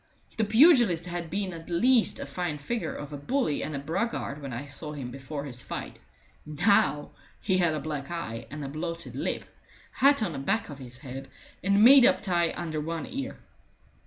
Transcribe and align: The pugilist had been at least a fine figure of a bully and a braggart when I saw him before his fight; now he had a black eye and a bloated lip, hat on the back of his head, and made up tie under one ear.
The 0.35 0.45
pugilist 0.45 1.05
had 1.05 1.29
been 1.29 1.53
at 1.53 1.69
least 1.69 2.19
a 2.19 2.25
fine 2.25 2.57
figure 2.57 2.95
of 2.95 3.13
a 3.13 3.17
bully 3.19 3.61
and 3.61 3.75
a 3.75 3.77
braggart 3.77 4.41
when 4.41 4.51
I 4.51 4.65
saw 4.65 4.93
him 4.93 5.11
before 5.11 5.45
his 5.45 5.61
fight; 5.61 5.99
now 6.43 7.11
he 7.39 7.59
had 7.59 7.75
a 7.75 7.79
black 7.79 8.09
eye 8.09 8.47
and 8.49 8.65
a 8.65 8.67
bloated 8.67 9.15
lip, 9.15 9.45
hat 9.91 10.23
on 10.23 10.31
the 10.33 10.39
back 10.39 10.69
of 10.69 10.79
his 10.79 10.97
head, 10.97 11.29
and 11.63 11.83
made 11.83 12.03
up 12.03 12.23
tie 12.23 12.51
under 12.57 12.81
one 12.81 13.05
ear. 13.05 13.37